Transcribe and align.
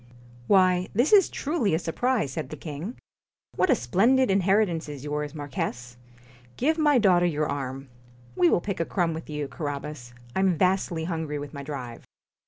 'Why, 0.47 0.87
this 0.95 1.13
is 1.13 1.29
truly 1.29 1.75
a 1.75 1.77
surprise,' 1.77 2.31
said 2.31 2.49
the 2.49 2.57
king. 2.57 2.97
'What 3.55 3.69
a 3.69 3.75
splendid 3.75 4.31
inheritance 4.31 4.89
is 4.89 5.03
yours, 5.03 5.35
Marquis! 5.35 5.73
Give 6.57 6.79
my 6.79 6.97
daughter 6.97 7.27
your 7.27 7.45
arm. 7.47 7.87
We 8.35 8.49
will 8.49 8.61
pick 8.61 8.79
a 8.79 8.85
crumb 8.85 9.13
with 9.13 9.29
you, 9.29 9.47
Carabas. 9.47 10.15
I 10.35 10.39
'm 10.39 10.57
vastly 10.57 11.03
hungry 11.03 11.37
with 11.37 11.53
my 11.53 11.61
drive.' 11.61 12.03